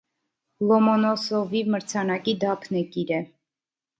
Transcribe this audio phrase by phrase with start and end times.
[0.69, 3.23] Լոմոնոսովի մրցանակի դափնեկիր է։